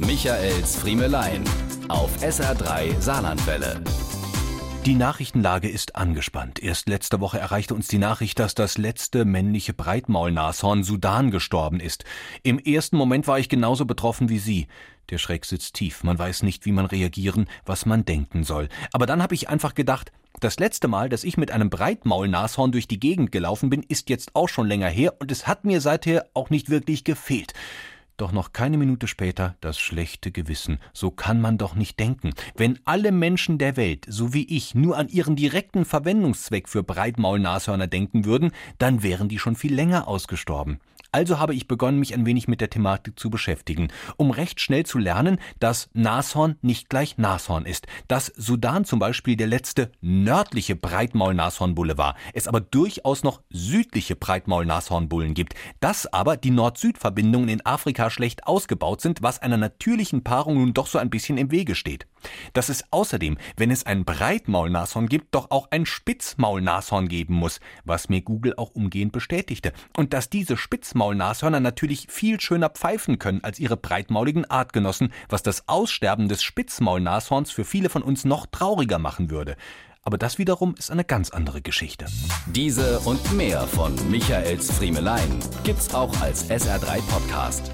Michaels 0.00 0.76
Friemelein 0.76 1.42
auf 1.88 2.22
SR3 2.22 3.00
Saarlandwelle. 3.00 3.82
Die 4.86 4.94
Nachrichtenlage 4.94 5.68
ist 5.68 5.96
angespannt. 5.96 6.62
Erst 6.62 6.88
letzte 6.88 7.18
Woche 7.18 7.40
erreichte 7.40 7.74
uns 7.74 7.88
die 7.88 7.98
Nachricht, 7.98 8.38
dass 8.38 8.54
das 8.54 8.78
letzte 8.78 9.24
männliche 9.24 9.74
Breitmaulnashorn 9.74 10.84
Sudan 10.84 11.32
gestorben 11.32 11.80
ist. 11.80 12.04
Im 12.44 12.60
ersten 12.60 12.96
Moment 12.96 13.26
war 13.26 13.40
ich 13.40 13.48
genauso 13.48 13.86
betroffen 13.86 14.28
wie 14.28 14.38
Sie. 14.38 14.68
Der 15.10 15.18
Schreck 15.18 15.44
sitzt 15.44 15.74
tief. 15.74 16.04
Man 16.04 16.16
weiß 16.16 16.44
nicht, 16.44 16.64
wie 16.64 16.72
man 16.72 16.86
reagieren, 16.86 17.48
was 17.66 17.84
man 17.84 18.04
denken 18.04 18.44
soll. 18.44 18.68
Aber 18.92 19.06
dann 19.06 19.20
habe 19.20 19.34
ich 19.34 19.48
einfach 19.48 19.74
gedacht, 19.74 20.12
das 20.38 20.60
letzte 20.60 20.86
Mal, 20.86 21.08
dass 21.08 21.24
ich 21.24 21.36
mit 21.36 21.50
einem 21.50 21.70
Breitmaulnashorn 21.70 22.70
durch 22.70 22.86
die 22.86 23.00
Gegend 23.00 23.32
gelaufen 23.32 23.68
bin, 23.68 23.82
ist 23.82 24.10
jetzt 24.10 24.36
auch 24.36 24.48
schon 24.48 24.68
länger 24.68 24.88
her 24.88 25.14
und 25.18 25.32
es 25.32 25.48
hat 25.48 25.64
mir 25.64 25.80
seither 25.80 26.26
auch 26.34 26.50
nicht 26.50 26.70
wirklich 26.70 27.02
gefehlt. 27.02 27.52
Doch 28.18 28.32
noch 28.32 28.52
keine 28.52 28.78
Minute 28.78 29.06
später 29.06 29.54
das 29.60 29.78
schlechte 29.78 30.32
Gewissen. 30.32 30.80
So 30.92 31.12
kann 31.12 31.40
man 31.40 31.56
doch 31.56 31.76
nicht 31.76 32.00
denken. 32.00 32.32
Wenn 32.56 32.80
alle 32.84 33.12
Menschen 33.12 33.58
der 33.58 33.76
Welt, 33.76 34.06
so 34.08 34.34
wie 34.34 34.44
ich, 34.44 34.74
nur 34.74 34.98
an 34.98 35.08
ihren 35.08 35.36
direkten 35.36 35.84
Verwendungszweck 35.84 36.68
für 36.68 36.82
Breitmaulnashörner 36.82 37.86
denken 37.86 38.24
würden, 38.24 38.50
dann 38.78 39.04
wären 39.04 39.28
die 39.28 39.38
schon 39.38 39.54
viel 39.54 39.72
länger 39.72 40.08
ausgestorben. 40.08 40.80
Also 41.10 41.38
habe 41.38 41.54
ich 41.54 41.66
begonnen, 41.66 41.98
mich 41.98 42.12
ein 42.12 42.26
wenig 42.26 42.48
mit 42.48 42.60
der 42.60 42.68
Thematik 42.68 43.18
zu 43.18 43.30
beschäftigen, 43.30 43.88
um 44.18 44.30
recht 44.30 44.60
schnell 44.60 44.84
zu 44.84 44.98
lernen, 44.98 45.38
dass 45.58 45.88
Nashorn 45.94 46.56
nicht 46.60 46.90
gleich 46.90 47.16
Nashorn 47.16 47.64
ist, 47.64 47.86
dass 48.08 48.26
Sudan 48.36 48.84
zum 48.84 48.98
Beispiel 48.98 49.34
der 49.34 49.46
letzte 49.46 49.90
nördliche 50.02 50.76
Breitmaulnashornbulle 50.76 51.96
war, 51.96 52.14
es 52.34 52.46
aber 52.46 52.60
durchaus 52.60 53.22
noch 53.22 53.40
südliche 53.48 54.16
Breitmaulnashornbullen 54.16 55.32
gibt, 55.32 55.54
dass 55.80 56.12
aber 56.12 56.36
die 56.36 56.50
Nord-Süd-Verbindungen 56.50 57.48
in 57.48 57.64
Afrika 57.64 58.07
schlecht 58.10 58.46
ausgebaut 58.46 59.00
sind, 59.00 59.22
was 59.22 59.40
einer 59.40 59.56
natürlichen 59.56 60.22
Paarung 60.22 60.58
nun 60.58 60.74
doch 60.74 60.86
so 60.86 60.98
ein 60.98 61.10
bisschen 61.10 61.38
im 61.38 61.50
Wege 61.50 61.74
steht. 61.74 62.06
Dass 62.52 62.68
es 62.68 62.84
außerdem, 62.90 63.38
wenn 63.56 63.70
es 63.70 63.86
ein 63.86 64.04
Breitmaulnashorn 64.04 65.08
gibt, 65.08 65.34
doch 65.34 65.50
auch 65.50 65.68
ein 65.70 65.86
Spitzmaulnashorn 65.86 67.08
geben 67.08 67.34
muss, 67.34 67.60
was 67.84 68.08
mir 68.08 68.20
Google 68.20 68.54
auch 68.56 68.70
umgehend 68.70 69.12
bestätigte, 69.12 69.72
und 69.96 70.12
dass 70.12 70.30
diese 70.30 70.56
Spitzmaul 70.56 71.08
Spitzmaulnashörner 71.08 71.60
natürlich 71.60 72.06
viel 72.10 72.40
schöner 72.40 72.68
pfeifen 72.70 73.18
können 73.18 73.42
als 73.42 73.58
ihre 73.58 73.76
breitmauligen 73.76 74.44
Artgenossen, 74.50 75.12
was 75.28 75.42
das 75.42 75.68
Aussterben 75.68 76.28
des 76.28 76.42
Spitzmaulnashorns 76.42 77.50
für 77.50 77.64
viele 77.64 77.88
von 77.88 78.02
uns 78.02 78.24
noch 78.24 78.46
trauriger 78.46 78.98
machen 78.98 79.30
würde. 79.30 79.56
Aber 80.02 80.18
das 80.18 80.38
wiederum 80.38 80.74
ist 80.78 80.90
eine 80.90 81.04
ganz 81.04 81.30
andere 81.30 81.60
Geschichte. 81.60 82.06
Diese 82.46 83.00
und 83.00 83.32
mehr 83.32 83.62
von 83.62 83.94
Michaels 84.10 84.70
Friemelein 84.72 85.40
gibt's 85.64 85.92
auch 85.94 86.18
als 86.20 86.48
SR3 86.50 87.02
Podcast. 87.08 87.70